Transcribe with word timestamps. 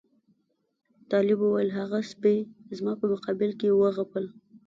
طالب 1.11 1.39
وویل 1.41 1.69
هغه 1.79 1.99
سپي 2.11 2.37
زما 2.77 2.93
په 2.99 3.05
مقابل 3.13 3.51
کې 3.59 3.67
وغپل. 3.81 4.25